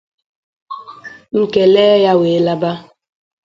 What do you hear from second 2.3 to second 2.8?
laba